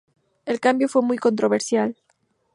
[0.47, 1.95] El cambio fue muy controversial.